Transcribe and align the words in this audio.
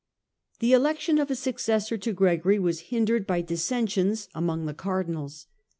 The 0.57 0.73
election 0.73 1.19
of 1.19 1.29
a 1.29 1.35
successor 1.35 1.95
to 1.95 2.11
Gregory 2.11 2.57
was 2.57 2.79
hindered 2.89 3.27
by 3.27 3.41
dissensions 3.43 4.29
among 4.33 4.65
the 4.65 4.73
Cardinals. 4.73 5.45